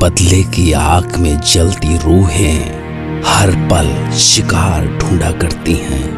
बदले 0.00 0.42
की 0.42 0.72
आग 0.72 1.16
में 1.16 1.40
जलती 1.40 1.96
रूहें 1.96 2.60
हर 3.26 3.50
पल 3.50 4.16
शिकार 4.16 4.86
ढूंढा 4.86 5.30
करती 5.30 5.72
हैं। 5.72 6.08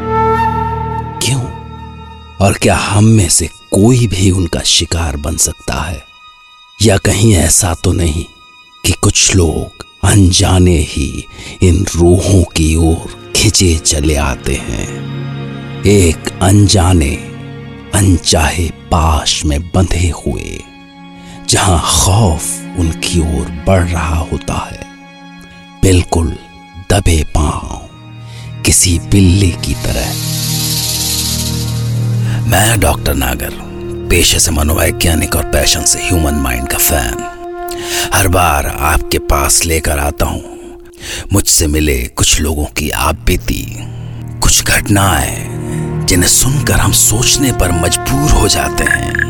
क्यों? 1.23 1.43
और 2.37 2.53
क्या 2.53 2.77
हम 2.77 3.05
में 3.05 3.29
से 3.29 3.47
कोई 3.47 4.07
भी 4.07 4.31
उनका 4.31 4.61
शिकार 4.61 5.17
बन 5.17 5.37
सकता 5.37 5.75
है? 5.75 6.05
या 6.83 6.97
कहीं 6.97 7.35
ऐसा 7.35 7.75
तो 7.85 7.93
नहीं 7.93 8.25
कि 8.87 8.93
कुछ 8.93 9.37
लोग 9.37 9.87
अनजाने 10.05 10.79
ही 10.79 11.25
इन 11.63 11.87
रूहों 11.97 12.43
की 12.43 12.77
ओर 12.77 13.33
खिंचे 13.37 13.79
चले 13.79 14.15
आते 14.15 14.55
हैं। 14.55 14.89
एक 15.85 16.39
अनजाने, 16.43 17.17
अनचाहे 17.95 18.69
पाश 18.69 19.45
में 19.45 19.71
बंधे 19.75 20.13
हुए 20.27 20.63
जहाँ 21.53 21.83
खौफ 21.85 22.45
उनकी 22.79 23.19
ओर 23.21 23.65
बढ़ 23.67 23.83
रहा 23.83 24.17
होता 24.17 24.55
है। 24.73 24.81
बिल्कुल 25.83 26.39
दबे 26.91 27.25
पाँव 27.25 28.63
किसी 28.63 28.99
बिल्ली 28.99 29.51
की 29.51 29.75
तरह। 29.75 30.07
मैं 32.51 32.81
डॉक्टर 32.81 33.15
नागर, 33.15 33.51
पेशे 34.11 34.39
से 34.39 34.51
मनोवैज्ञानिक 34.51 35.37
और 35.37 35.45
पैशन 35.45 35.85
से 35.85 35.99
ह्यूमन 35.99 36.35
माइंड 36.35 36.69
का 36.69 36.79
फ़ैन। 36.79 37.15
हर 38.15 38.29
बार 38.29 38.67
आपके 38.67 39.19
पास 39.19 39.65
लेकर 39.65 39.99
आता 39.99 40.27
हूँ। 40.27 40.43
मुझसे 41.33 41.67
मिले 41.67 42.03
कुछ 42.03 42.41
लोगों 42.41 42.65
की 42.65 42.91
आप 42.91 43.15
बीती 43.15 43.77
कुछ 44.41 44.65
घटनाएँ, 44.65 45.47
जिन्हें 46.07 46.31
सुनकर 46.31 46.81
हम 46.81 46.93
सोचने 46.93 47.53
पर 47.53 47.73
मजबूर 47.73 48.31
हो 48.31 48.49
जाते 48.49 48.85
हैं। 48.85 49.22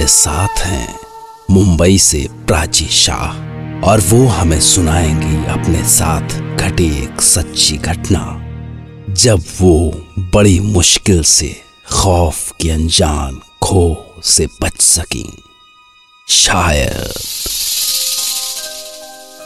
हमारे 0.00 0.12
साथ 0.12 0.58
हैं। 0.58 0.98
मुंबई 1.50 1.98
से 1.98 2.28
प्राची 2.46 2.84
शाह। 2.84 3.32
और 3.80 4.00
वो 4.00 4.26
हमें 4.26 4.60
सुनाएँगी 4.60 5.50
अपने 5.50 5.88
साथ 5.88 6.56
घटी 6.56 7.04
एक 7.04 7.22
सच्ची 7.22 7.76
घटना। 7.76 8.40
जब 9.14 9.44
वो 9.60 9.90
बड़ी 10.18 10.60
मुश्किल 10.60 11.22
से, 11.22 11.56
खौफ 11.92 12.52
की 12.60 12.70
अनजान 12.70 13.40
खो 13.62 14.14
से 14.24 14.46
बच 14.62 14.80
सकी। 14.80 15.42
शायद। 16.28 17.12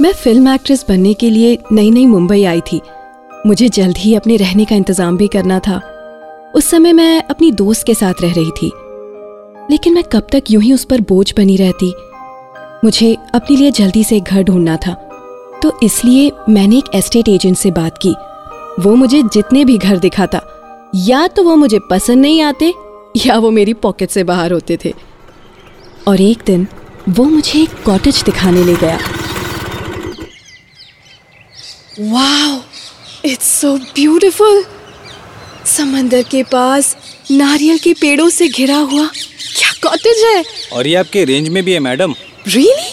मैं 0.00 0.12
फ़िल्म 0.12 0.54
एक्ट्रेस 0.54 0.84
बनने 0.88 1.14
के 1.14 1.30
लिए 1.30 1.58
नई 1.72 1.90
नई 1.90 2.06
मुंबई 2.06 2.44
आई 2.44 2.60
थी। 2.60 2.80
मुझे 3.46 3.68
जल्द 3.68 3.96
ही 3.96 4.14
अपने 4.14 4.36
रहने 4.36 4.64
का 4.64 4.76
इंतज़ाम 4.76 5.16
भी 5.16 5.28
करना 5.28 5.58
था। 5.58 5.80
उस 6.54 6.70
समय 6.70 6.92
मैं 6.92 7.22
अपनी 7.22 7.50
दोस्त 7.50 7.86
के 7.86 7.94
साथ 7.94 8.14
रह 8.20 8.32
रही 8.32 8.50
थी। 8.50 8.72
लेकिन 9.70 9.94
मैं 9.94 10.04
कब 10.04 10.26
तक 10.32 10.42
यूँ 10.50 10.62
ही 10.62 10.72
उस 10.72 10.84
पर 10.84 11.00
बोझ 11.00 11.32
बनी 11.36 11.56
रहती? 11.56 11.94
मुझे 12.84 13.16
अपने 13.34 13.56
लिए 13.56 13.70
जल्दी 13.70 14.04
से 14.04 14.16
एक 14.16 14.22
घर 14.22 14.42
ढूंढना 14.42 14.76
था। 14.76 14.92
तो 15.62 15.78
इसलिए 15.82 16.30
मैंने 16.48 16.78
एक 16.78 16.84
एस्टेट 16.94 17.28
एजेंट 17.28 17.56
से 17.56 17.70
बात 17.70 17.98
की। 18.06 18.14
वो 18.82 18.94
मुझे 18.94 19.22
जितने 19.22 19.64
भी 19.64 19.78
घर 19.78 19.98
दिखाता, 19.98 20.40
या 20.96 21.26
तो 21.26 21.44
वो 21.44 21.56
मुझे 21.56 21.78
पसंद 21.90 22.22
नहीं 22.22 22.42
आते, 22.42 22.72
या 23.16 23.38
वो 23.38 23.50
मेरी 23.50 23.74
पॉकेट 23.74 24.10
से 24.10 24.24
बाहर 24.24 24.52
होते 24.52 24.78
थे। 24.84 24.94
और 26.08 26.20
एक 26.20 26.42
दिन 26.46 26.66
वो 27.08 27.24
मुझे 27.24 27.62
एक 27.62 27.82
कॉटेज 27.82 28.22
दिखाने 28.22 28.64
ले 28.64 28.74
गया। 28.76 28.98
वाओ 32.00 32.60
इट्स 33.24 33.60
सो 33.60 33.76
ब्यूटीफुल 33.76 34.64
समंदर 35.66 36.22
के 36.22 36.42
पास 36.42 36.96
नारियल 37.30 37.78
के 37.78 37.92
पेड़ों 37.92 38.28
से 38.28 38.48
घिरा 38.48 38.76
हुआ 38.76 39.08
कॉटेज 39.84 40.22
है। 40.24 40.44
और 40.72 40.86
ये 40.86 40.94
आपके 40.96 41.24
रेंज 41.24 41.48
में 41.48 41.62
भी 41.64 41.72
है 41.72 41.78
मैडम 41.80 42.14
रियली 42.48 42.92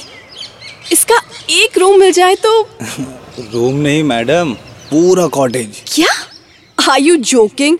इसका 0.91 1.21
एक 1.51 1.77
रूम 1.77 1.99
मिल 1.99 2.11
जाए 2.13 2.35
तो? 2.45 2.61
रूम 3.53 3.75
नहीं 3.77 4.03
मैडम 4.03 4.53
पूरा 4.89 5.27
कॉटेज 5.35 5.81
क्या? 5.93 6.07
आर 6.77 6.99
यू 7.01 7.15
जोकिंग 7.31 7.77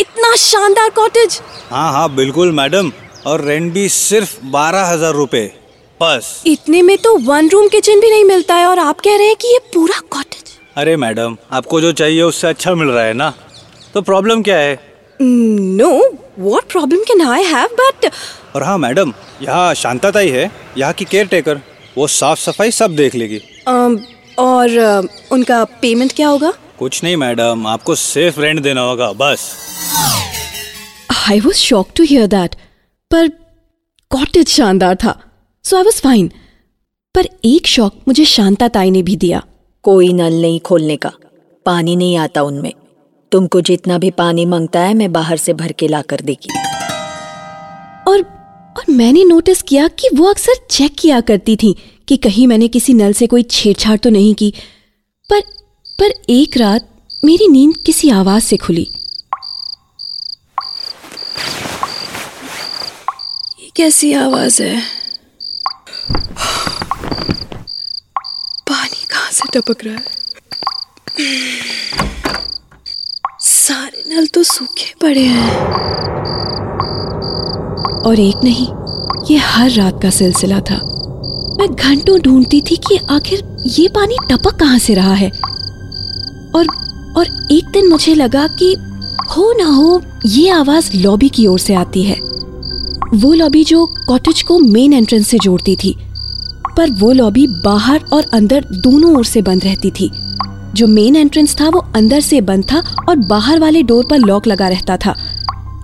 इतना 0.00 0.34
शानदार 0.38 0.90
कॉटेज 0.96 1.40
हाँ 1.70 1.90
हाँ 1.92 2.14
बिल्कुल 2.14 2.52
मैडम 2.52 2.92
और 3.26 3.44
रेंट 3.44 3.72
भी 3.72 3.88
सिर्फ़ 3.90 4.36
बारह 4.50 4.84
हज़ार 4.86 5.12
रूपए 5.14 5.44
बस। 6.00 6.42
इतने 6.46 6.82
में 6.82 6.96
तो 6.98 7.16
वन 7.20 7.48
रूम 7.50 7.68
किचन 7.68 8.00
भी 8.00 8.10
नहीं 8.10 8.24
मिलता 8.24 8.54
है 8.54 8.66
और 8.66 8.78
आप 8.78 9.00
कह 9.00 9.16
रहे 9.16 9.26
हैं 9.26 9.36
कि 9.36 9.48
ये 9.48 9.58
पूरा 9.74 9.98
कॉटेज 10.10 10.56
अरे 10.76 10.96
मैडम 10.96 11.36
आपको 11.52 11.80
जो 11.80 11.92
चाहिए 11.92 12.22
उससे 12.22 12.46
अच्छा 12.48 12.74
मिल 12.74 12.88
रहा 12.88 13.04
है 13.04 13.12
ना? 13.14 13.32
तो 13.94 14.02
प्रॉब्लम 14.02 14.42
क्या 14.42 14.56
है? 14.56 14.74
No 15.20 15.90
what 16.38 16.70
problem 16.70 17.00
can 17.02 17.20
I 17.28 17.44
have 17.44 17.68
but 17.80 18.10
और 18.56 18.62
हाँ 18.62 18.76
मैडम 18.78 19.12
यहाँ 19.42 19.74
शांताताई 19.74 20.28
है 20.30 20.50
यहाँ 20.78 20.92
की 20.92 21.04
केयर 21.04 21.26
टेकर 21.26 21.60
वो 21.98 22.06
साफ़ 22.06 22.38
सफ़ाई 22.40 22.70
सब 22.70 22.94
देख 22.96 23.14
लेगी। 23.14 23.40
और 24.38 24.68
uh, 24.70 25.32
उनका 25.32 25.64
पेमेंट 25.82 26.12
क्या 26.12 26.28
होगा? 26.28 26.52
कुछ 26.78 27.02
नहीं 27.04 27.16
मैडम 27.16 27.66
आपको 27.66 27.94
सिर्फ़ 27.94 28.40
रेंट 28.40 28.60
देना 28.62 28.80
होगा 28.80 29.12
बस। 29.12 29.50
I 31.30 31.40
was 31.40 31.56
shock 31.56 31.88
to 31.96 32.04
hear 32.04 32.26
that 32.26 32.54
पर 33.10 33.28
कॉटेज 34.10 34.48
शानदार 34.48 34.94
था 34.94 35.18
सो 35.64 35.76
आई 35.76 35.82
वॉज़ 35.82 36.00
फाइन 36.02 36.30
पर 37.14 37.28
एक 37.44 37.66
शॉक 37.66 38.00
मुझे 38.08 38.24
शांता 38.24 38.68
ताई 38.68 38.90
ने 38.90 39.02
भी 39.02 39.16
दिया। 39.16 39.42
कोई 39.84 40.12
नल 40.12 40.40
नहीं 40.42 40.60
खोलने 40.60 40.96
का 40.96 41.12
पानी 41.66 41.96
नहीं 41.96 42.16
आता 42.18 42.42
उनमें। 42.42 42.72
तुमको 43.32 43.60
जितना 43.60 43.98
भी 43.98 44.10
पानी 44.10 44.44
माँगता 44.46 44.80
है 44.80 44.94
मैं 44.94 45.12
बाहर 45.12 45.36
से 45.36 45.52
भर 45.52 45.72
के 45.72 45.88
ला 45.88 46.02
कर 46.02 46.20
देगी। 46.20 46.52
और 48.08 48.22
और 48.78 48.84
मैंने 48.90 49.24
नोटिस 49.24 49.62
किया 49.62 49.88
कि 49.88 50.08
वो 50.14 50.24
अक्सर 50.24 50.54
चेक 50.70 50.96
किया 50.98 51.20
करती 51.20 51.56
थी 51.56 51.74
कि 52.08 52.16
कहीं 52.16 52.46
मैंने 52.46 52.68
किसी 52.68 52.94
नल 52.94 53.12
से 53.12 53.26
कोई 53.26 53.42
छेड़छाड़ 53.42 53.96
तो 53.98 54.10
नहीं 54.10 54.34
की। 54.34 54.52
पर 55.30 55.40
पर 55.98 56.12
एक 56.30 56.56
रात 56.56 56.88
मेरी 57.24 57.48
नींद 57.48 57.76
किसी 57.76 58.10
आवाज़ 58.10 58.44
से 58.44 58.56
खुली। 58.56 58.86
ये 63.60 63.70
कैसी 63.76 64.12
आवाज़ 64.12 64.62
है? 64.62 64.80
पानी 68.68 69.04
कहाँ 69.10 69.30
से 69.30 69.48
टपक 69.54 69.84
रहा 69.84 69.94
है? 69.94 70.16
सारे 73.88 74.16
नल 74.16 74.26
तो 74.26 74.42
सूखे 74.42 74.94
पड़े 75.02 75.20
हैं। 75.20 75.50
और 78.06 78.20
एक 78.20 78.36
नहीं, 78.44 78.66
ये 79.30 79.36
हर 79.36 79.70
रात 79.70 80.02
का 80.02 80.10
सिलसिला 80.10 80.60
था। 80.60 80.74
मैं 81.58 81.74
घंटों 81.74 82.18
ढूंढती 82.20 82.60
थी 82.60 82.76
कि 82.76 82.96
आखिर 83.10 83.64
ये 83.66 83.88
पानी 83.88 84.16
टपक 84.30 84.56
कहाँ 84.56 84.78
से 84.78 84.94
रहा 84.94 85.14
है। 85.14 85.30
और 86.54 86.66
और 87.16 87.48
एक 87.52 87.70
दिन 87.72 87.88
मुझे 87.88 88.14
लगा 88.14 88.46
कि 88.46 88.74
हो 89.36 89.52
ना 89.52 89.64
हो, 89.64 90.02
ये 90.26 90.50
आवाज़ 90.50 90.96
लॉबी 90.96 91.28
की 91.28 91.46
ओर 91.46 91.58
से 91.58 91.74
आती 91.74 92.02
है। 92.02 92.16
वो 93.14 93.34
लॉबी 93.34 93.64
जो 93.64 93.86
कॉटेज 93.86 94.42
को 94.42 94.58
मेन 94.58 94.92
एंट्रेंस 94.92 95.28
से 95.28 95.38
जोड़ती 95.38 95.76
थी, 95.76 95.96
पर 96.76 96.90
वो 96.90 97.12
लॉबी 97.12 97.46
बाहर 97.46 98.04
और 98.12 98.26
अंदर 98.34 98.64
दोनों 98.64 99.16
ओर 99.16 99.24
से 99.24 99.42
बंद 99.42 99.64
रहती 99.64 99.90
थी। 99.90 100.10
जो 100.78 100.86
मेन 100.86 101.16
एंट्रेंस 101.16 101.54
था, 101.60 101.68
वो 101.68 101.78
अंदर 101.96 102.20
से 102.20 102.40
बंद 102.40 102.64
था 102.64 102.78
और 103.08 103.16
बाहर 103.16 103.58
वाले 103.58 103.82
डोर 103.82 104.06
पर 104.06 104.18
लॉक 104.18 104.46
लगा 104.46 104.68
रहता 104.68 104.96
था। 104.96 105.14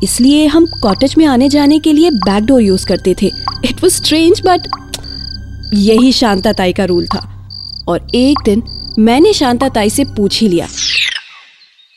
इसलिए 0.02 0.46
हम 0.46 0.66
कॉटेज 0.82 1.14
में 1.18 1.24
आने 1.26 1.48
जाने 1.48 1.78
के 1.78 1.92
लिए 1.92 2.10
बैक 2.10 2.44
डोर 2.44 2.60
यूज़ 2.60 2.86
करते 2.86 3.14
थे। 3.22 3.26
इट 3.64 3.82
वॉज़ 3.82 3.94
स्ट्रेंज 3.94 4.40
बट 4.46 4.68
यही 5.74 6.12
शांता 6.12 6.52
ताई 6.52 6.72
का 6.72 6.84
रूल 6.84 7.06
था। 7.06 7.48
और 7.88 8.06
एक 8.14 8.42
दिन 8.44 8.62
मैंने 8.98 9.32
शांता 9.32 9.68
ताई 9.68 9.90
से 9.90 10.04
पूछ 10.06 10.40
ही 10.40 10.48
लिया, 10.48 10.66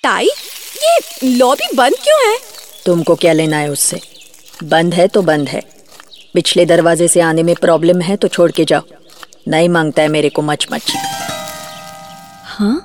ताई, 0.04 0.26
ये 0.26 1.36
लॉबी 1.38 1.76
बंद 1.76 1.96
क्यों 1.96 2.20
है? 2.22 2.38
तुमको 2.86 3.16
क्या 3.16 3.34
लेना 3.34 3.58
है 3.58 3.70
उससे? 3.72 4.00
बंद 4.64 4.94
है 4.94 5.08
तो 5.08 5.22
बंद 5.22 5.50
है। 5.50 5.62
पिछले 6.34 6.66
दरवाजे 6.66 7.08
से 7.08 7.22
आने 7.22 7.44
में 7.44 7.56
प्रॉब्लम 7.56 8.02
है 8.02 8.16
तो 8.16 8.28
छोड़ 8.28 8.52
के 8.52 8.66
जाओ। 8.66 8.82
नहीं 9.48 9.70
माँगता 9.70 10.02
है 10.02 10.08
मेरे 10.08 10.30
को 10.30 10.42
मच 10.42 10.68
मच 10.72 10.94
हाँ? 12.58 12.78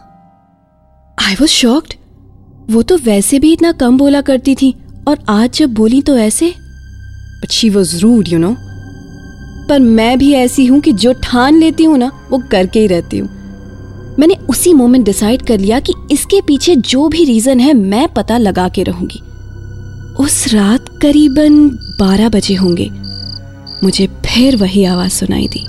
आई 1.18 1.34
वॉज़ 1.34 1.50
शॉक्ड 1.50 1.94
वो 2.70 2.82
तो 2.82 2.96
वैसे 2.96 3.38
भी 3.38 3.52
इतना 3.52 3.70
कम 3.72 3.96
बोला 3.98 4.20
करती 4.20 4.54
थी, 4.54 4.74
और 5.08 5.18
आज 5.28 5.58
जब 5.58 5.72
बोली 5.74 6.00
तो 6.02 6.16
ऐसे। 6.18 6.50
But 7.42 7.50
she 7.50 7.70
was 7.70 7.96
rude 8.00 8.28
you 8.28 8.38
know 8.38 8.54
पर 9.68 9.80
मैं 9.80 10.18
भी 10.18 10.32
ऐसी 10.32 10.66
हूँ 10.66 10.80
कि 10.80 10.92
जो 10.92 11.12
ठान 11.22 11.58
लेती 11.58 11.84
हूँ 11.84 11.98
ना, 11.98 12.10
वो 12.30 12.42
करके 12.50 12.80
ही 12.80 12.86
रहती 12.86 13.18
हूँ। 13.18 13.28
मैंने 14.18 14.34
उसी 14.50 14.74
मोमेंट 14.74 15.04
डिसाइड 15.06 15.42
कर 15.42 15.58
लिया 15.58 15.80
कि 15.80 15.94
इसके 16.12 16.40
पीछे 16.40 16.76
जो 16.76 17.08
भी 17.08 17.24
रीजन 17.24 17.60
है, 17.60 17.74
मैं 17.74 18.08
पता 18.08 18.38
लगा 18.38 18.68
के 18.68 18.82
रहूँगी। 18.82 19.20
उस 20.24 20.46
रात 20.54 20.88
करीबन 21.02 21.68
बारह 22.00 22.28
बजे 22.28 22.54
होंगे। 22.54 22.90
मुझे 23.84 24.06
फिर 24.26 24.56
वही 24.56 24.84
आवाज़ 24.84 25.12
सुनाई 25.12 25.48
दी। 25.48 25.66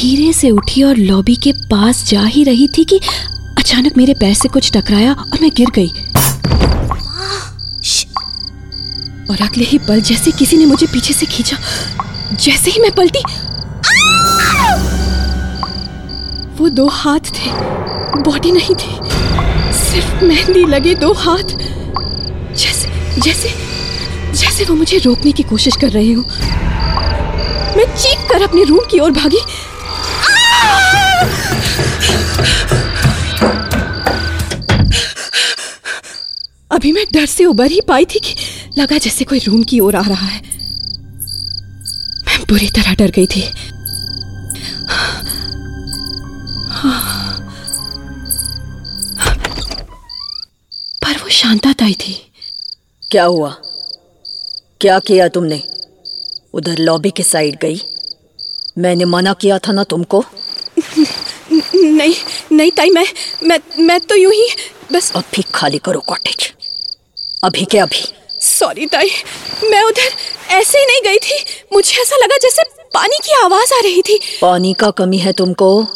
धीरे 0.00 0.32
से 0.32 0.50
उठी 0.50 0.82
और 0.82 0.96
लॉबी 0.96 1.34
के 1.36 1.52
पास 1.70 2.04
जा 2.08 2.22
ही 2.24 2.42
रही 2.44 2.66
थी 2.68 2.84
कि 2.84 2.98
अचानक 3.58 3.96
मेरे 3.96 4.14
पैर 4.14 4.34
से 4.34 4.48
कुछ 4.48 4.70
टकराया 4.72 5.12
और 5.12 5.38
मैं 5.42 5.50
गिर 5.56 5.70
गई। 5.74 5.88
और 9.30 9.42
अगले 9.42 9.64
ही 9.64 9.78
पल 9.78 10.00
जैसे 10.00 10.30
किसी 10.30 10.56
ने 10.56 10.66
मुझे 10.66 10.86
पीछे 10.86 11.14
से 11.14 11.26
खींचा, 11.26 11.56
जैसे 12.34 12.70
ही 12.70 12.80
मैं 12.80 12.90
पलटी, 12.90 13.22
वो 16.58 16.68
दो 16.70 16.88
हाथ 16.88 17.32
थे, 17.36 17.50
बॉडी 18.22 18.52
नहीं 18.52 18.74
थी, 18.74 18.98
सिर्फ़ 19.82 20.24
मेहंदी 20.24 20.64
लगे 20.66 20.94
दो 20.94 21.12
हाथ। 21.14 21.56
जैसे 22.54 23.20
जैसे 23.20 23.54
जैसे 24.32 24.64
वो 24.64 24.74
मुझे 24.74 24.98
रोकने 24.98 25.32
की 25.32 25.42
कोशिश 25.42 25.76
कर 25.76 25.90
रहे 25.90 26.12
हो, 26.12 26.22
मैं 27.76 27.94
चीख 27.96 28.28
कर 28.28 28.42
अपने 28.42 28.64
रूम 28.64 28.80
की 28.90 28.98
ओर 28.98 29.10
भागी 29.12 29.40
अभी 36.80 36.90
मैं 36.92 37.04
डर 37.12 37.24
से 37.26 37.44
उबर 37.44 37.70
ही 37.70 37.80
पाई 37.80 38.04
थी 38.04 38.18
कि 38.18 38.34
लगा 38.78 38.98
जैसे 38.98 39.24
कोई 39.24 39.38
रूम 39.38 39.62
की 39.62 39.78
ओर 39.80 39.96
आ 39.96 40.00
रहा 40.00 40.26
है। 40.26 40.40
मैं 42.26 42.38
बुरी 42.48 42.68
तरह 42.68 42.94
डर 42.94 43.10
गई 43.10 43.26
थी। 43.26 43.42
पर 51.02 51.18
वो 51.22 51.28
शांता 51.30 51.72
ताई 51.72 51.94
थी। 52.00 52.14
क्या 53.10 53.24
हुआ? 53.24 53.50
क्या 54.80 54.98
किया 54.98 55.28
तुमने? 55.28 55.62
उधर 56.54 56.78
लॉबी 56.78 57.10
के 57.10 57.22
साइड 57.22 57.58
गई। 57.62 57.80
मैंने 58.78 59.04
मना 59.04 59.32
किया 59.32 59.58
था 59.58 59.72
ना 59.72 59.84
तुमको? 59.84 60.24
नहीं 61.74 62.14
नहीं 62.52 62.70
ताई 62.70 62.90
मैं 62.90 63.06
मैं 63.42 63.58
मैं 63.78 64.00
तो 64.00 64.16
यूँ 64.16 64.32
ही 64.32 64.48
बस 64.92 65.12
अब 65.16 65.24
भी 65.34 65.42
खाली 65.54 65.78
करो 65.78 66.00
कॉटेज। 66.00 66.52
अभी 67.44 67.64
के 67.64 67.78
अभी। 67.78 68.12
सॉरी 68.40 68.86
ताई। 68.86 69.10
मैं 69.64 69.82
उधर 69.82 70.10
ऐसे 70.48 70.78
ही 70.78 70.86
नहीं 70.86 71.00
गई 71.04 71.16
थी। 71.16 71.44
मुझे 71.72 72.02
ऐसा 72.02 72.16
लगा 72.16 72.36
जैसे 72.36 72.62
पानी 72.94 73.18
की 73.24 73.32
आवाज़ 73.44 73.74
आ 73.74 73.80
रही 73.80 74.02
थी। 74.02 74.20
पानी 74.42 74.72
का 74.72 74.90
कमी 74.90 75.18
है 75.18 75.32
तुमको? 75.32 75.86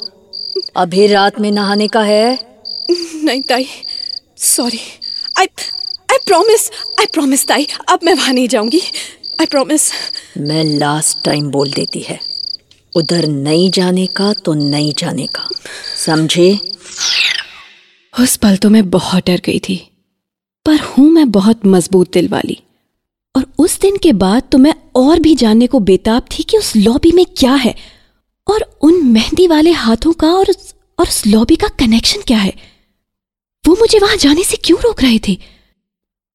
अभी 0.76 1.06
रात 1.06 1.40
में 1.40 1.50
नहाने 1.50 1.88
का 1.88 2.02
है? 2.02 2.38
नहीं 3.24 3.42
ताई। 3.42 3.68
Sorry 4.38 4.80
I 5.38 5.46
I 6.12 6.16
promise 6.26 6.70
I 7.00 7.06
promise 7.06 7.46
ताई। 7.46 7.66
अब 7.88 8.00
मैं 8.04 8.14
वहाँ 8.14 8.32
नहीं 8.32 8.48
जाऊँगी। 8.48 8.80
आई 9.40 9.46
प्रॉमिस 9.46 9.92
मैं 10.38 10.64
लास्ट 10.64 11.18
टाइम 11.24 11.50
बोल 11.50 11.72
देती 11.72 12.00
है। 12.00 12.20
उधर 12.96 13.26
नहीं 13.26 13.70
जाने 13.70 14.06
का 14.06 14.32
तो 14.32 14.54
नहीं 14.54 14.92
जाने 14.98 15.26
का। 15.26 15.48
समझे? 16.06 16.58
उस 18.20 18.36
पल 18.36 18.56
तो 18.56 18.70
मैं 18.70 18.90
बहुत 18.90 19.26
डर 19.26 19.40
गई 19.44 19.58
थी। 19.58 19.93
पर 20.66 20.80
हूँ 20.80 21.10
मैं 21.10 21.30
बहुत 21.30 21.66
मज़बूत 21.66 22.12
दिल 22.12 22.28
वाली। 22.28 22.60
और 23.36 23.46
उस 23.58 23.80
दिन 23.80 23.96
के 23.96 24.12
बाद 24.12 24.42
तो 24.52 24.58
मैं 24.58 24.74
और 24.96 25.20
भी 25.20 25.34
जानने 25.34 25.66
को 25.66 25.80
बेताब 25.80 26.22
थी 26.32 26.42
कि 26.42 26.58
उस 26.58 26.76
लॉबी 26.76 27.12
में 27.12 27.26
क्या 27.36 27.54
है। 27.54 27.74
और 28.46 28.78
उन 28.82 29.04
मेहंदी 29.04 29.46
वाले 29.46 29.70
हाथों 29.72 30.12
का 30.12 30.28
और 30.28 30.50
उस, 30.50 30.74
और 30.98 31.06
उस 31.06 31.26
लॉबी 31.26 31.56
का 31.56 31.68
कनेक्शन 31.68 32.20
क्या 32.26 32.38
है? 32.38 32.52
वो 33.64 33.76
मुझे 33.80 33.98
वहाँ 33.98 34.16
जाने 34.16 34.44
से 34.44 34.56
क्यों 34.56 34.78
रोक 34.80 35.02
रहे 35.02 35.18
थे? 35.28 35.38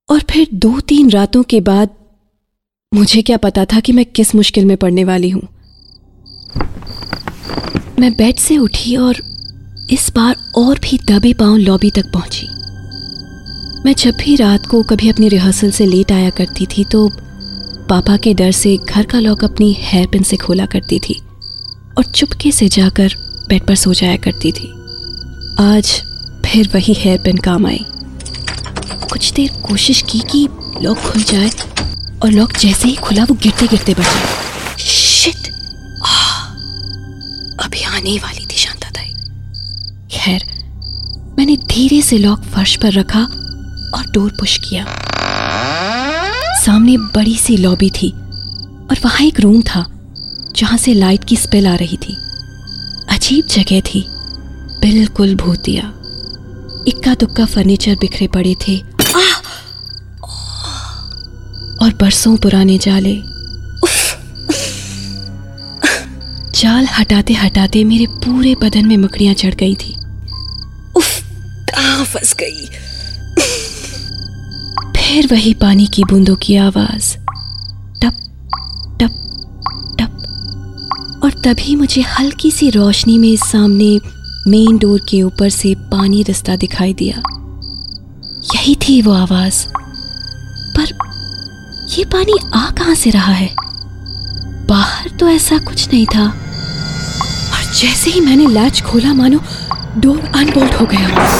और 0.09 0.19
फिर 0.19 0.47
दो 0.53 0.79
तीन 0.79 1.09
रातों 1.09 1.43
के 1.43 1.61
बाद 1.61 1.89
मुझे 2.93 3.21
क्या 3.21 3.37
पता 3.37 3.65
था 3.65 3.79
कि 3.79 3.91
मैं 3.91 4.05
किस 4.05 4.35
मुश्किल 4.35 4.65
में 4.65 4.77
पड़ने 4.77 5.03
वाली 5.03 5.29
हूँ। 5.29 5.47
मैं 7.99 8.13
बेड 8.13 8.35
से 8.35 8.57
उठी 8.57 8.95
और 8.95 9.15
इस 9.91 10.11
बार 10.15 10.51
और 10.57 10.79
भी 10.79 10.97
दबे 10.97 11.33
पाँव 11.33 11.57
लॉबी 11.57 11.91
तक 11.91 12.11
पहुँची। 12.13 12.47
मैं 13.85 13.93
जब 13.95 14.15
भी 14.17 14.35
रात 14.35 14.65
को 14.65 14.81
कभी 14.83 15.09
अपनी 15.09 15.29
रिहर्सल 15.29 15.71
से 15.71 15.85
लेट 15.85 16.11
आया 16.11 16.29
करती 16.29 16.65
थी 16.65 16.83
तो 16.83 17.09
पापा 17.89 18.17
के 18.17 18.33
डर 18.33 18.51
से 18.51 18.77
घर 18.77 19.05
का 19.05 19.19
लॉक 19.19 19.43
अपनी 19.43 19.71
हेयर 19.79 20.07
पिन 20.07 20.23
से 20.23 20.37
खोला 20.37 20.65
करती 20.65 20.99
थी 20.99 21.19
और 21.97 22.03
चुपके 22.05 22.51
से 22.51 22.67
जाकर 22.69 23.13
बेड 23.49 23.65
पर 23.67 23.75
सो 23.75 23.93
जाया 23.93 24.17
करती 24.17 24.51
थी। 24.51 24.67
आज 25.61 25.91
फिर 26.45 26.69
वही 26.73 26.93
हेयर 26.93 27.17
पिन 27.17 27.37
काम 27.37 27.65
आई। 27.67 27.85
कुछ 29.11 29.31
देर 29.33 29.51
कोशिश 29.67 30.01
की 30.01 30.19
कि 30.31 30.47
लॉक 30.81 30.97
खुल 30.97 31.23
जाए 31.23 31.49
और 32.23 32.31
लॉक 32.31 32.57
जैसे 32.57 32.87
ही 32.87 32.95
खुला 32.95 33.23
वो 33.23 33.35
गिरते 33.35 33.67
गिरते 33.67 33.93
बचा 33.93 34.77
शिट! 34.77 35.47
अभी 37.65 37.83
आने 37.83 38.17
वाली 38.17 38.45
थी 38.45 38.57
शांता 38.57 38.89
ताई 38.89 39.13
खैर, 40.11 40.43
मैंने 41.37 41.55
धीरे 41.69 42.01
से 42.01 42.17
लॉक 42.17 42.43
फर्श 42.45 42.75
पर 42.75 42.91
रखा 42.91 43.27
और 43.95 44.06
डोर 44.12 44.31
पुश 44.31 44.57
किया। 44.57 44.86
सामने 46.65 46.97
बड़ी 47.15 47.36
सी 47.38 47.57
लॉबी 47.57 47.89
थी 47.89 48.09
और 48.12 48.97
वहाँ 49.03 49.25
एक 49.27 49.39
रूम 49.39 49.62
था, 49.62 49.86
जहाँ 50.56 50.77
से 50.77 50.94
लाइट 50.94 51.24
की 51.24 51.36
स्पेल 51.36 51.68
आ 51.68 51.75
रही 51.75 51.97
थी। 51.97 52.15
अजीब 53.09 53.45
जगह 53.45 53.81
थी। 53.81 54.06
बिल्कुल 54.81 55.36
भूतिया 55.36 55.94
इक्का 56.88 57.13
दुक्का 57.15 57.45
फर्नीचर 57.45 57.95
बिखरे 57.95 58.27
पड़े 58.27 58.56
थे! 58.68 58.77
और 61.83 61.94
बरसों 61.94 62.35
पुराने 62.38 62.77
जाले। 62.77 63.15
जाल 66.59 66.88
हटाते 66.88 67.33
हटाते 67.33 67.83
मेरे 67.83 68.06
पूरे 68.24 68.56
बदन 68.56 68.85
में 68.85 68.97
मकड़ियाँ 68.97 69.33
चढ़ 69.33 69.53
गई 69.53 69.75
थी। 69.75 69.94
उफ! 70.95 71.21
कहाँ 71.69 72.06
फंस 72.06 72.33
गई। 72.33 72.69
फिर 75.09 75.28
वही 75.31 75.54
पानी 75.54 75.87
की 75.87 76.04
बूंदों 76.04 76.35
की 76.35 76.56
आवाज़। 76.56 77.16
टप 78.01 78.13
टप 79.01 79.11
टप। 79.99 81.21
और 81.23 81.31
तभी 81.31 81.75
मुझे 81.75 82.01
हल्की 82.01 82.51
सी 82.51 82.69
रोशनी 82.69 83.18
में 83.18 83.35
सामने 83.35 83.99
मेन 84.47 84.78
डोर 84.78 84.99
के 85.09 85.23
ऊपर 85.23 85.49
से 85.49 85.75
पानी 85.78 86.23
रास्ता 86.23 86.56
दिखाई 86.56 86.94
दिया। 86.94 87.18
यही 88.56 88.75
थी 88.75 89.01
वो 89.01 89.11
आवाज़। 89.11 89.66
पर 90.78 90.85
ये 91.97 92.06
पानी 92.06 92.33
आ 92.54 92.71
कहाँ 92.71 92.95
से 92.95 93.09
रहा 93.09 93.33
है? 93.33 93.56
बाहर 94.68 95.09
तो 95.09 95.30
ऐसा 95.30 95.57
कुछ 95.57 95.87
नहीं 95.87 96.06
था। 96.06 96.25
और 97.54 97.75
जैसे 97.75 98.11
ही 98.11 98.21
मैंने 98.21 98.47
लैच 98.47 98.81
खोला, 98.81 99.13
मानो 99.13 99.39
डोर 99.97 100.31
अनबोल्ट 100.35 100.73
हो 100.73 100.85
गया। 100.85 101.39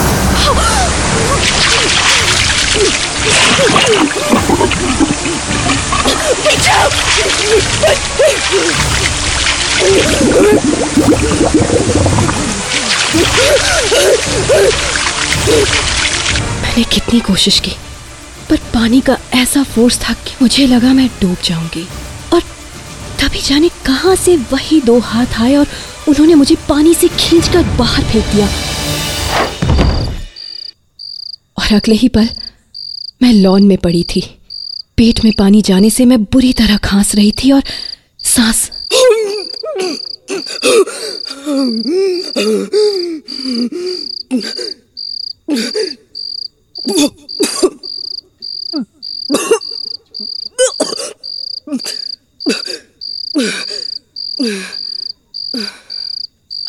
मैंने 16.62 16.84
कितनी 16.84 17.20
कोशिश 17.20 17.60
की, 17.60 17.72
पर 18.50 18.58
पानी 18.74 19.02
का 19.02 19.18
ऐसा 19.34 19.64
फोर्स 19.64 20.00
था 20.00 20.14
कि 20.14 20.36
मुझे 20.42 20.66
लगा 20.68 20.94
मैं 20.94 21.08
डूब 21.22 21.38
जाऊँगी। 21.44 21.88
और 22.34 22.42
तभी 23.22 23.42
जाने 23.42 23.70
कहाँ 23.86 24.16
से 24.16 24.36
वही 24.52 24.82
दो 24.82 25.00
हाथ 25.00 25.40
आए 25.42 25.56
और 25.56 25.68
उन्होंने 26.08 26.36
मुझे 26.36 26.56
पानी 26.70 26.94
से 26.94 27.08
खींचकर 27.08 27.64
बाहर 27.78 28.04
फेंक 28.04 28.26
दिया। 28.26 28.48
और 31.58 31.74
अगले 31.76 31.96
ही 31.96 32.08
पल 32.08 32.30
मैं 33.22 33.34
लॉन 33.34 33.64
में 33.64 33.78
पड़ी 33.78 34.04
थी। 34.04 34.22
पेट 34.98 35.24
में 35.26 35.32
पानी 35.38 35.62
जाने 35.62 35.90
से 35.90 36.06
मैं 36.06 36.24
बुरी 36.24 36.54
तरह 36.54 36.78
खांस 36.84 37.16
रही 37.16 37.32
थी 37.44 37.52
और 37.52 37.64
सांस 38.26 38.70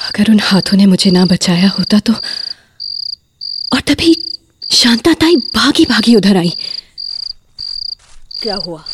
अगर 0.09 0.31
उन 0.31 0.41
हाथों 0.41 0.77
ने 0.77 0.87
मुझे 0.87 1.11
ना 1.11 1.25
बचाया 1.27 1.69
होता 1.69 1.99
तो 1.99 2.13
और 3.73 3.81
तभी 3.89 4.15
शांता 4.71 5.13
ताई 5.13 5.37
भागी 5.55 5.85
भागी 5.85 6.15
उधर 6.17 6.37
आई। 6.37 6.51
क्या 8.43 8.55
हुआ? 8.57 8.85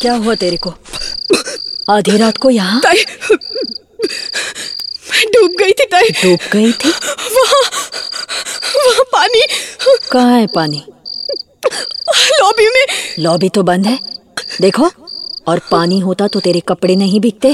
क्या 0.00 0.14
हुआ 0.14 0.34
तेरे 0.34 0.56
को? 0.56 0.70
आधी 1.90 2.16
रात 2.18 2.36
को 2.36 2.50
यहाँ? 2.50 2.80
मैं 5.10 5.24
डूब 5.32 5.50
गई 5.60 5.72
थी 5.72 5.84
ताई। 5.84 6.08
डूब 6.22 6.48
गई 6.52 6.72
थी? 6.72 6.88
वहाँ 6.88 7.60
वहाँ 8.76 9.04
पानी। 9.12 9.42
कहाँ 10.12 10.38
है 10.40 10.46
पानी? 10.46 10.84
लॉबी 12.40 12.66
में। 12.66 12.86
लॉबी 13.18 13.48
तो 13.48 13.62
बंद 13.62 13.86
है। 13.86 13.98
देखो 14.60 14.90
और 15.48 15.58
पानी 15.70 15.98
होता 16.00 16.28
तो 16.28 16.40
तेरे 16.40 16.60
कपड़े 16.60 16.96
नहीं 16.96 17.20
बिकते। 17.20 17.48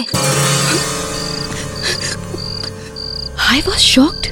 आई 3.40 3.60
वॉज़ 3.60 3.78
शॉक्ड 3.78 4.26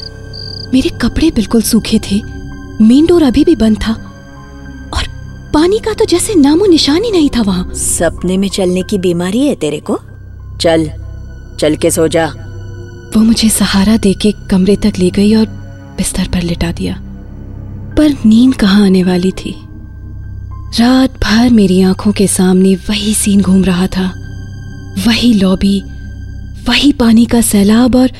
मेरे 0.75 0.89
कपड़े 1.03 1.31
बिल्कुल 1.31 1.63
सूखे 1.63 1.99
थे। 2.11 2.38
मेन 2.81 3.07
डोर 3.07 3.23
अभी 3.23 3.45
भी 3.45 3.57
बंद 3.57 3.77
था। 3.87 3.93
और 4.95 5.05
पानी 5.55 5.79
का 5.79 5.93
तो 5.93 6.05
जैसे 6.05 6.35
नामो 6.35 6.67
निशान 6.67 7.05
ही 7.05 7.11
नहीं 7.11 7.31
था 7.37 7.43
वहाँ। 7.43 7.75
सपने 7.75 8.37
में 8.37 8.49
चलने 8.49 8.83
की 8.83 8.99
बीमारी 8.99 9.47
है 9.47 9.55
तेरे 9.55 9.81
को? 9.81 9.99
चल 10.61 10.91
चल 11.61 11.77
के 11.77 11.91
सो 11.91 12.09
जा। 12.09 12.27
वो 13.17 13.21
मुझे 13.21 13.49
सहारा 13.49 13.97
देके 13.97 14.33
कमरे 14.51 14.77
तक 14.77 14.93
ले 14.99 15.11
गई 15.11 15.35
और 15.35 15.47
बिस्तर 15.97 16.29
पर 16.29 16.43
लिटा 16.43 16.73
दिया। 16.73 16.95
पर 17.97 18.15
नींद 18.27 18.55
कहाँ 18.55 18.85
आने 18.87 19.03
वाली 19.03 19.33
थी? 19.33 19.55
रात 20.81 21.21
भर 21.25 21.51
मेरी 21.51 21.83
आँखों 21.83 22.13
के 22.13 22.27
सामने 22.27 22.75
वही 22.75 23.15
सीन 23.15 23.43
घूम 23.43 23.65
रहा 23.65 23.87
था। 23.87 24.13
वही 25.07 25.33
लॉबी 25.33 25.81
वही 26.69 26.93
पानी 26.93 27.27
का 27.27 27.41
सैलाब 27.41 27.97
और 27.97 28.11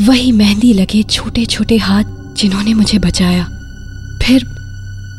वही 0.00 0.32
मेहंदी 0.32 0.72
लगे 0.72 1.02
छोटे 1.02 1.46
छोटे 1.46 1.76
हाथ 1.76 2.04
जिन्होंने 2.36 2.74
मुझे 2.74 2.98
बचाया। 2.98 3.48
फिर 4.22 4.44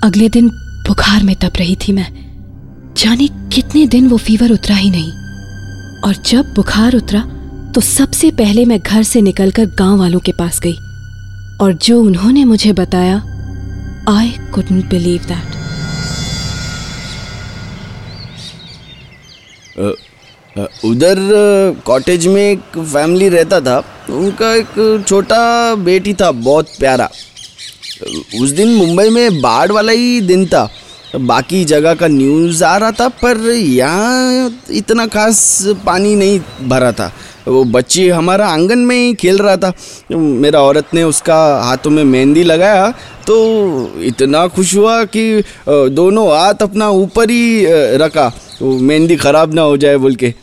अगले 0.03 0.27
दिन 0.29 0.49
बुखार 0.87 1.23
में 1.23 1.35
तप 1.35 1.57
रही 1.57 1.75
थी 1.77 1.93
मैं। 1.93 2.07
जाने 2.97 3.27
कितने 3.55 3.85
दिन 3.87 4.07
वो 4.07 4.17
फीवर 4.17 4.51
उतरा 4.51 4.75
ही 4.75 4.89
नहीं। 4.89 5.11
और 6.01 6.15
जब 6.25 6.53
बुखार 6.55 6.95
उतरा 6.95 7.21
तो 7.75 7.81
सबसे 7.81 8.29
पहले 8.31 8.65
मैं 8.65 8.79
घर 8.79 9.03
से 9.03 9.21
निकलकर 9.21 9.65
गाँव 9.79 9.99
वालों 9.99 10.19
के 10.19 10.31
पास 10.31 10.59
गई। 10.59 10.75
और 11.61 11.73
जो 11.83 11.99
उन्होंने 12.01 12.43
मुझे 12.45 12.71
बताया 12.73 13.17
आई 14.09 14.29
कुडंट 14.53 14.89
बिलीव 14.89 15.25
दैट 15.27 15.51
उधर 20.85 21.17
कॉटेज 21.85 22.25
में 22.27 22.41
एक 22.41 22.77
फैमिली 22.77 23.29
रहता 23.29 23.59
था। 23.61 23.77
उनका 24.11 24.53
एक 24.55 25.03
छोटा 25.07 25.75
बेटी 25.75 26.13
था, 26.13 26.31
बहुत 26.31 26.67
प्यारा। 26.79 27.09
उस 28.41 28.49
दिन 28.51 28.73
मुंबई 28.75 29.09
में 29.09 29.41
बाढ़ 29.41 29.71
वाला 29.71 29.91
ही 29.91 30.21
दिन 30.23 30.45
था। 30.47 30.69
बाकी 31.15 31.63
जगह 31.65 31.93
का 31.93 32.07
न्यूज़ 32.07 32.63
आ 32.63 32.75
रहा 32.77 32.91
था, 32.91 33.07
पर 33.09 33.37
यहाँ 33.49 34.51
इतना 34.71 35.05
खास 35.07 35.67
पानी 35.85 36.15
नहीं 36.15 36.39
भरा 36.69 36.91
था। 36.91 37.11
वो 37.47 37.63
बच्ची 37.65 38.07
हमारा 38.09 38.47
आँगन 38.47 38.79
में 38.79 38.95
ही 38.95 39.13
खेल 39.13 39.37
रहा 39.37 39.55
था। 39.57 39.73
मेरा 40.11 40.61
औरत 40.61 40.93
ने 40.93 41.03
उसका 41.03 41.35
हाथों 41.63 41.91
में 41.91 42.03
मेहंदी 42.03 42.43
लगाया 42.43 42.89
तो 43.27 43.35
इतना 44.03 44.47
खुश 44.47 44.75
हुआ 44.75 45.03
कि 45.05 45.43
दोनों 45.69 46.27
हाथ 46.29 46.63
अपना 46.63 46.89
ऊपर 46.91 47.29
ही 47.29 47.65
रखा। 47.97 48.31
मेहंदी 48.61 49.15
ख़राब 49.17 49.53
ना 49.53 49.61
हो 49.61 49.77
जाए 49.77 49.97
बोल 49.97 50.15
के। 50.15 50.33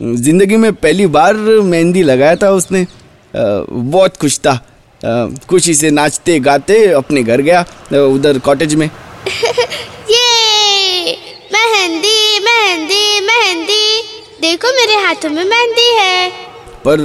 ज़िंदगी 0.00 0.56
में 0.56 0.72
पहली 0.74 1.06
बार 1.08 1.34
मेहंदी 1.34 2.02
लगाया 2.02 2.36
था 2.36 2.50
उसने। 2.52 2.86
बहुत 3.34 4.16
खुश 4.16 4.38
था। 4.38 4.60
खुशी 5.02 5.74
से 5.74 5.90
नाचते 5.90 6.38
गाते 6.40 6.84
अपने 6.92 7.22
घर 7.22 7.40
गया 7.40 7.60
उधर 8.04 8.38
कॉटेज 8.44 8.74
में। 8.74 8.86
ये 10.10 11.16
मेहंदी 11.52 12.38
मेहंदी 12.44 13.20
मेहंदी। 13.26 14.02
देखो 14.40 14.72
मेरे 14.76 14.94
हाथों 15.04 15.30
में 15.30 15.44
मेहंदी 15.44 15.88
है। 15.98 16.30
पर 16.84 16.98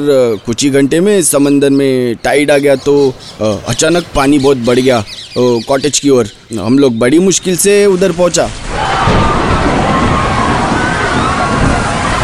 कुछ 0.45 0.63
ही 0.63 0.69
घंटे 0.69 0.99
में 0.99 1.21
समंदर 1.23 1.69
में 1.69 2.15
टाइड 2.23 2.51
आ 2.51 2.57
गया 2.57 2.75
तो 2.87 2.93
अचानक 3.41 4.05
पानी 4.15 4.39
बहुत 4.39 4.57
बढ़ 4.67 4.79
गया। 4.79 5.03
कॉटेज 5.37 5.99
की 5.99 6.09
ओर 6.09 6.29
हम 6.59 6.79
लोग 6.79 6.97
बड़ी 6.99 7.19
मुश्किल 7.19 7.57
से 7.57 7.85
उधर 7.85 8.11
पहुँचा। 8.11 8.43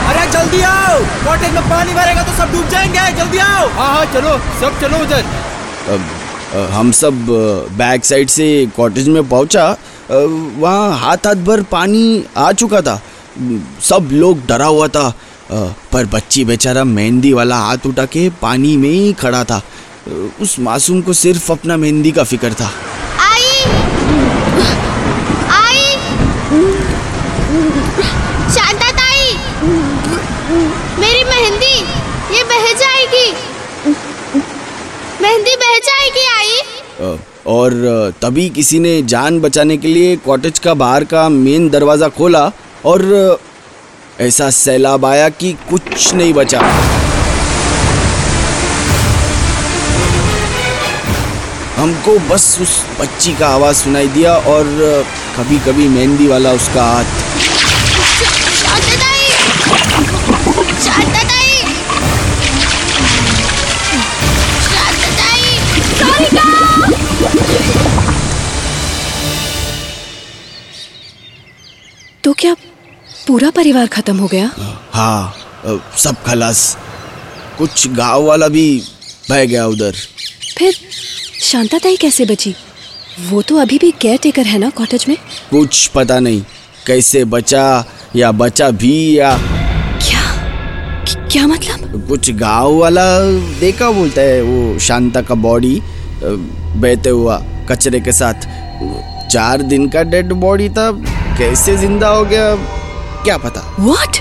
अरे 0.09 0.25
जल्दी 0.31 0.61
आओ! 0.63 0.99
कॉटेज 1.25 1.53
में 1.53 1.63
पानी 1.69 1.93
भरेगा 1.93 2.23
तो 2.23 2.37
सब 2.37 2.51
डूब 2.53 2.69
जाएँगे। 2.69 3.11
जल्दी 3.19 3.37
आओ! 3.37 3.67
हाँ 3.69 3.93
हाँ 3.93 4.05
चलो 4.13 4.37
सब 4.61 4.79
चलो 4.81 5.03
उधर। 5.05 5.23
हम 6.71 6.91
सब 6.91 7.25
बैक 7.77 8.05
साइड 8.05 8.29
से 8.29 8.45
कॉटेज 8.75 9.07
में 9.09 9.27
पहुँचा 9.29 9.65
वहाँ 10.11 10.97
हाथ 10.99 11.27
हाथ 11.27 11.35
भर 11.45 11.61
पानी 11.71 12.23
आ 12.37 12.51
चुका 12.51 12.81
था। 12.81 13.01
सब 13.81 14.09
लोग 14.11 14.45
डरा 14.47 14.65
हुआ 14.65 14.87
था 14.87 15.09
पर 15.91 16.05
बच्ची 16.05 16.43
बेचारा 16.45 16.83
मेहंदी 16.83 17.33
वाला 17.33 17.57
हाथ 17.57 17.85
उठा 17.85 18.05
के 18.05 18.29
पानी 18.41 18.75
में 18.77 18.89
ही 18.89 19.13
खड़ा 19.13 19.43
था। 19.43 19.61
उस 20.41 20.59
मासूम 20.59 21.01
को 21.01 21.13
सिर्फ़ 21.13 21.51
अपना 21.51 21.77
मेहंदी 21.77 22.11
का 22.11 22.23
फ़िक्र 22.23 22.53
था। 22.53 22.71
आई। 23.19 23.47
आई। 25.49 25.83
शांता 28.55 28.91
ताई। 28.91 29.25
मेरी 30.99 31.23
मेहंदी, 31.23 31.75
ये 32.37 32.43
बह 32.43 32.73
जाएगी। 32.73 33.27
मेहंदी 35.21 35.55
बह 35.55 35.77
जाएगी, 35.79 36.25
आई। 36.29 37.17
और 37.47 37.73
तभी 38.21 38.49
किसी 38.49 38.79
ने 38.79 39.01
जान 39.03 39.39
बचाने 39.41 39.77
के 39.77 39.87
लिए 39.87 40.15
कॉटेज 40.25 40.59
का 40.59 40.73
बाहर 40.75 41.03
का 41.03 41.27
मेन 41.29 41.69
दरवाज़ा 41.69 42.07
खोला 42.17 42.51
और 42.85 43.39
ऐसा 44.21 44.49
सैलाब 44.51 45.05
आया 45.05 45.29
कि 45.31 45.51
कुछ 45.69 46.13
नहीं 46.13 46.33
बचा। 46.33 46.61
हमको 51.77 52.17
बस 52.29 52.57
उस 52.61 52.81
बच्ची 52.99 53.33
का 53.33 53.47
आवाज़ 53.47 53.77
सुनाई 53.77 54.07
दिया 54.09 54.33
और 54.47 54.65
कभी 55.37 55.59
कभी 55.67 55.87
मेहंदी 55.89 56.27
वाला 56.27 56.51
उसका 56.53 56.83
हाथ 56.85 57.28
पूरा 73.29 73.49
परिवार 73.51 73.87
खत्म 73.87 74.17
हो 74.17 74.27
गया? 74.27 74.49
हाँ 74.93 75.33
सब 75.97 76.21
खलास। 76.25 76.61
कुछ 77.57 77.87
गाँव 77.95 78.23
वाला 78.25 78.47
भी 78.47 78.63
बह 79.29 79.43
गया 79.45 79.65
उधर। 79.67 79.95
फिर 80.57 80.73
शांता 81.41 81.77
ताई 81.77 81.97
कैसे 81.97 82.25
बची? 82.25 82.53
वो 83.29 83.41
तो 83.41 83.57
अभी 83.57 83.77
भी 83.77 83.91
केयर 84.01 84.17
टेकर 84.23 84.45
है 84.45 84.57
ना 84.59 84.69
कॉटेज 84.77 85.05
में? 85.09 85.15
कुछ 85.51 85.85
पता 85.95 86.19
नहीं 86.19 86.41
कैसे 86.87 87.23
बचा 87.25 87.85
या 88.15 88.31
बचा 88.31 88.69
भी 88.71 89.19
या। 89.19 89.35
क्या? 89.99 90.23
क्या 91.27 91.45
मतलब? 91.47 92.07
कुछ 92.07 92.31
गाँव 92.31 92.79
वाला 92.79 93.07
देखा 93.59 93.91
बोलता 93.91 94.21
है 94.21 94.41
वो 94.41 94.79
शांता 94.79 95.21
का 95.21 95.35
बॉडी 95.45 95.79
बहते 96.23 97.09
हुआ 97.09 97.37
कचरे 97.69 97.99
के 97.99 98.11
साथ। 98.13 98.49
चार 99.31 99.61
दिन 99.63 99.87
का 99.89 100.03
डेड 100.11 100.33
बॉडी 100.41 100.69
था 100.69 100.91
कैसे 101.37 101.77
ज़िंदा 101.77 102.07
हो 102.09 102.25
गया? 102.25 102.53
क्या 103.23 103.37
पता? 103.37 103.61
व्हाट 103.79 104.17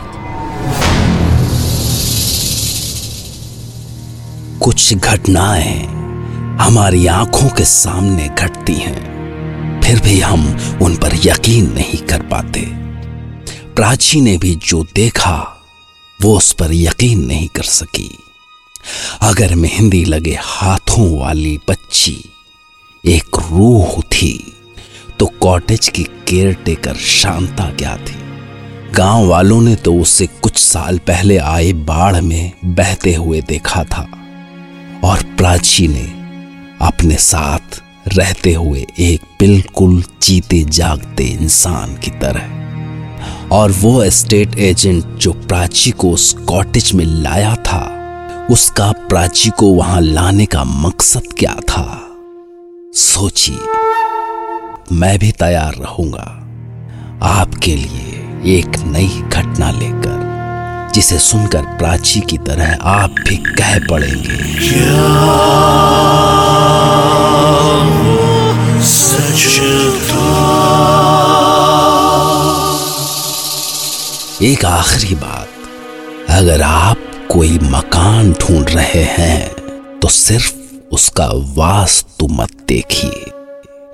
कुछ 4.62 4.94
घटनाएँ 4.94 5.84
हमारी 6.60 7.06
आँखों 7.06 7.48
के 7.48 7.64
सामने 7.64 8.28
घटती 8.28 8.74
हैं। 8.74 9.80
फिर 9.80 10.00
भी 10.00 10.20
हम 10.20 10.48
उन 10.82 10.96
पर 10.96 11.14
यकीन 11.24 11.72
नहीं 11.72 11.98
कर 12.06 12.22
पाते। 12.22 12.64
प्राची 13.76 14.20
ने 14.20 14.36
भी 14.38 14.54
जो 14.66 14.82
देखा 14.94 15.38
वो 16.22 16.36
उस 16.36 16.52
पर 16.52 16.72
यकीन 16.72 17.24
नहीं 17.26 17.48
कर 17.48 17.62
सकी। 17.62 18.10
अगर 19.20 19.54
मेहंदी 19.54 20.04
लगे 20.04 20.38
हाथों 20.42 21.18
वाली 21.18 21.58
बच्ची 21.68 22.16
एक 23.04 23.36
रूह 23.50 24.00
थी 24.02 24.32
तो 25.20 25.26
कॉटेज 25.40 25.88
की 25.88 26.02
केयर 26.28 26.54
टेकर 26.64 26.96
शांता 26.96 27.70
क्या 27.70 27.96
थी? 27.96 28.27
गाँव 28.94 29.26
वालों 29.26 29.60
ने 29.60 29.74
तो 29.76 29.94
उसे 29.94 30.26
कुछ 30.26 30.56
साल 30.56 30.98
पहले 30.98 31.38
आए 31.38 31.72
बाढ़ 31.72 32.20
में 32.20 32.52
बहते 32.64 33.14
हुए 33.14 33.40
देखा 33.40 33.84
था 33.84 34.08
और 35.04 35.22
प्राची 35.22 35.88
ने 35.88 36.04
अपने 36.86 37.16
साथ 37.16 37.82
रहते 38.08 38.52
हुए 38.52 38.86
एक 38.98 39.20
बिल्कुल 39.40 40.04
जीते 40.22 40.62
जागते 40.62 41.24
इंसान 41.24 41.96
की 41.96 42.10
तरह 42.10 42.58
और 43.52 43.72
वो 43.72 44.02
एस्टेट 44.02 44.58
एजेंट 44.58 45.04
जो 45.04 45.32
प्राची 45.32 45.90
को 45.90 46.10
उस 46.10 46.32
कॉटेज 46.32 46.92
में 46.92 47.04
लाया 47.04 47.54
था, 47.54 47.94
उसका 48.50 48.92
प्राची 48.92 49.50
को 49.50 49.66
वहाँ 49.66 50.00
लाने 50.00 50.46
का 50.46 50.64
मकसद 50.64 51.22
क्या 51.38 51.54
था? 51.54 52.08
सोचिए। 52.94 53.58
मैं 54.92 55.18
भी 55.18 55.32
तैयार 55.32 55.74
रहूँगा। 55.74 56.34
आपके 57.22 57.76
लिए 57.76 58.07
एक 58.46 58.76
नई 58.86 59.08
घटना 59.08 59.70
लेकर, 59.70 60.90
जिसे 60.94 61.18
सुनकर 61.18 61.62
प्राची 61.78 62.20
की 62.20 62.36
तरह 62.38 62.76
आप 62.82 63.14
भी 63.28 63.36
कह 63.36 63.78
पड़ेंगे। 63.86 64.36
एक 74.44 74.64
आखिरी 74.64 75.14
बात, 75.14 75.48
अगर 76.30 76.62
आप 76.62 76.96
कोई 77.30 77.58
मकान 77.64 78.32
ढूंढ 78.32 78.70
रहे 78.70 79.02
हैं 79.10 79.98
तो 80.00 80.08
सिर्फ़ 80.08 80.52
उसका 80.92 81.28
वास्तु 81.56 82.28
मत 82.30 82.52
देखिए, 82.68 83.24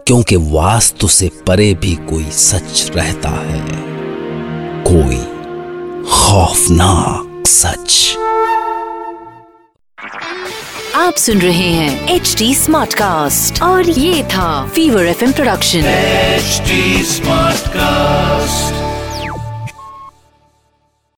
क्योंकि 0.07 0.37
वास्तु 0.37 1.09
से 1.09 1.31
परे 1.47 1.73
भी 1.75 1.95
कोई 2.11 2.31
सच 2.33 2.91
रहता 2.97 3.29
है। 3.29 3.94
कोई 4.87 5.19
खौफनाक 6.11 7.47
सच। 7.47 8.17
आप 10.97 11.15
सुन 11.17 11.39
रहे 11.41 11.69
हैं 11.71 12.15
एच 12.15 12.35
डी 12.39 12.55
स्मार्ट 12.55 12.95
कास्ट 12.95 13.63
और 13.63 13.89
ये 13.91 14.23
था 14.25 14.49
Fever 14.75 15.07
F 15.07 15.25
M 15.25 15.33
production 15.33 15.85
HD 15.87 17.03
smart 17.05 17.69
cast 17.69 18.84